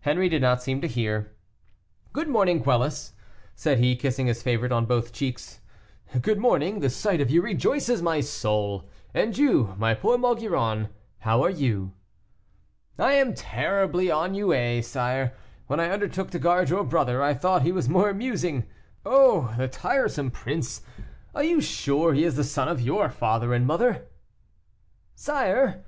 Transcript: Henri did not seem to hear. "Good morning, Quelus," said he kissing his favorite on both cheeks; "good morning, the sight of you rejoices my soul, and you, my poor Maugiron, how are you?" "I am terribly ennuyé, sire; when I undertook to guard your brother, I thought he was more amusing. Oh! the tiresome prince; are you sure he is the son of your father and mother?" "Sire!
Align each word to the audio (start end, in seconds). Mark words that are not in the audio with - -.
Henri 0.00 0.28
did 0.28 0.42
not 0.42 0.60
seem 0.60 0.80
to 0.80 0.88
hear. 0.88 1.30
"Good 2.12 2.26
morning, 2.26 2.60
Quelus," 2.64 3.12
said 3.54 3.78
he 3.78 3.94
kissing 3.94 4.26
his 4.26 4.42
favorite 4.42 4.72
on 4.72 4.86
both 4.86 5.12
cheeks; 5.12 5.60
"good 6.20 6.38
morning, 6.40 6.80
the 6.80 6.90
sight 6.90 7.20
of 7.20 7.30
you 7.30 7.40
rejoices 7.42 8.02
my 8.02 8.20
soul, 8.20 8.88
and 9.14 9.38
you, 9.38 9.76
my 9.78 9.94
poor 9.94 10.18
Maugiron, 10.18 10.88
how 11.20 11.44
are 11.44 11.50
you?" 11.50 11.92
"I 12.98 13.12
am 13.12 13.34
terribly 13.36 14.06
ennuyé, 14.08 14.82
sire; 14.82 15.32
when 15.68 15.78
I 15.78 15.90
undertook 15.92 16.32
to 16.32 16.40
guard 16.40 16.68
your 16.70 16.82
brother, 16.82 17.22
I 17.22 17.32
thought 17.32 17.62
he 17.62 17.70
was 17.70 17.88
more 17.88 18.10
amusing. 18.10 18.66
Oh! 19.04 19.54
the 19.56 19.68
tiresome 19.68 20.32
prince; 20.32 20.82
are 21.36 21.44
you 21.44 21.60
sure 21.60 22.14
he 22.14 22.24
is 22.24 22.34
the 22.34 22.42
son 22.42 22.66
of 22.66 22.80
your 22.80 23.08
father 23.10 23.54
and 23.54 23.64
mother?" 23.64 24.08
"Sire! 25.14 25.84